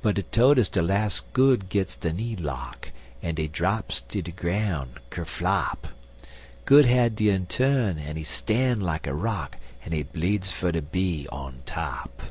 [0.00, 2.88] But des todes de las' Good gits de knee lock,
[3.22, 5.88] En dey draps ter de groun' ker flop!
[6.64, 10.80] Good had de inturn, en he stan' like a rock, En he bleedzd for ter
[10.80, 12.22] be on top.